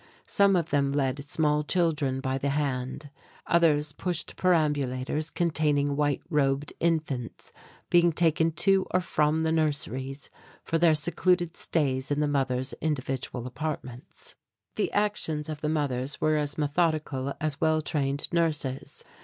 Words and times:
Some 0.25 0.55
of 0.55 0.71
them 0.71 0.91
led 0.91 1.23
small 1.25 1.63
children 1.63 2.21
by 2.21 2.39
the 2.39 2.49
hand; 2.49 3.11
others 3.45 3.91
pushed 3.91 4.35
perambulators 4.35 5.29
containing 5.29 5.95
white 5.95 6.23
robed 6.27 6.73
infants 6.79 7.51
being 7.91 8.11
taken 8.11 8.51
to 8.53 8.87
or 8.89 8.99
from 8.99 9.41
the 9.41 9.51
nurseries 9.51 10.31
for 10.63 10.79
their 10.79 10.95
scheduled 10.95 11.55
stays 11.55 12.09
in 12.09 12.19
the 12.19 12.27
mothers' 12.27 12.73
individual 12.81 13.45
apartments. 13.45 14.33
The 14.75 14.91
actions 14.91 15.49
of 15.49 15.61
the 15.61 15.69
mothers 15.69 16.19
were 16.19 16.35
as 16.37 16.57
methodical 16.57 17.35
as 17.39 17.61
well 17.61 17.83
trained 17.83 18.27
nurses. 18.33 19.03